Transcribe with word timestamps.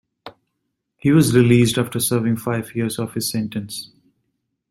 He 0.97 1.11
was 1.11 1.35
released 1.35 1.77
after 1.77 1.99
serving 1.99 2.37
five 2.37 2.75
years 2.75 2.97
of 2.97 3.13
his 3.13 3.29
sentence. 3.29 3.91